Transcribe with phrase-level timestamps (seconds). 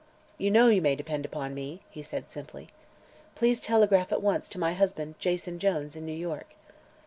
[0.39, 2.69] "You know you may depend upon me," he said simply.
[3.35, 6.55] "Please telegraph at once to my husband Jason Jones, in New York."